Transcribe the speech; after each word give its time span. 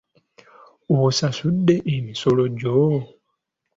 Osasudde 0.99 1.75
emisolo 1.95 2.43
gyo? 2.59 2.77